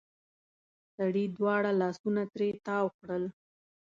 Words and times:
سړې 0.95 1.23
دواړه 1.37 1.71
لاسونه 1.81 2.21
ترې 2.33 2.49
تاو 2.65 2.85
کړل. 2.99 3.23